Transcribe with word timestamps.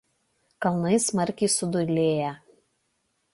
Kalnai 0.65 0.97
smarkiai 1.07 1.51
sudūlėję. 1.57 2.33